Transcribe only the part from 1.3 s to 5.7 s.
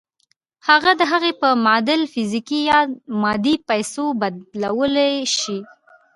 په معادل فزيکي يا مادي پيسو بدلولای شئ.